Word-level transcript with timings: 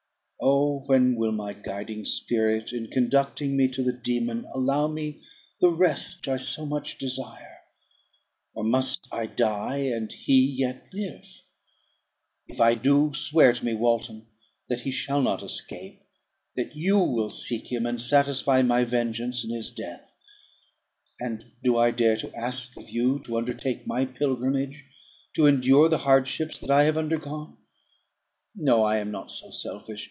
Oh! 0.43 0.79
when 0.87 1.13
will 1.17 1.31
my 1.31 1.53
guiding 1.53 2.03
spirit, 2.03 2.73
in 2.73 2.87
conducting 2.87 3.55
me 3.55 3.67
to 3.67 3.83
the 3.83 3.93
dæmon, 3.93 4.43
allow 4.51 4.87
me 4.87 5.21
the 5.59 5.69
rest 5.69 6.27
I 6.27 6.37
so 6.37 6.65
much 6.65 6.97
desire; 6.97 7.59
or 8.55 8.63
must 8.63 9.07
I 9.11 9.27
die, 9.27 9.77
and 9.93 10.11
he 10.11 10.41
yet 10.57 10.87
live? 10.93 11.29
If 12.47 12.59
I 12.59 12.73
do, 12.73 13.13
swear 13.13 13.53
to 13.53 13.63
me, 13.63 13.75
Walton, 13.75 14.25
that 14.67 14.81
he 14.81 14.89
shall 14.89 15.21
not 15.21 15.43
escape; 15.43 16.01
that 16.55 16.75
you 16.75 16.97
will 16.97 17.29
seek 17.29 17.71
him, 17.71 17.85
and 17.85 18.01
satisfy 18.01 18.63
my 18.63 18.83
vengeance 18.83 19.43
in 19.43 19.51
his 19.51 19.69
death. 19.69 20.15
And 21.19 21.51
do 21.63 21.77
I 21.77 21.91
dare 21.91 22.17
to 22.17 22.35
ask 22.35 22.75
of 22.77 22.89
you 22.89 23.19
to 23.25 23.37
undertake 23.37 23.85
my 23.85 24.05
pilgrimage, 24.05 24.83
to 25.35 25.45
endure 25.45 25.87
the 25.87 25.99
hardships 25.99 26.57
that 26.57 26.71
I 26.71 26.85
have 26.85 26.97
undergone? 26.97 27.57
No; 28.55 28.83
I 28.83 28.97
am 28.97 29.11
not 29.11 29.31
so 29.31 29.51
selfish. 29.51 29.99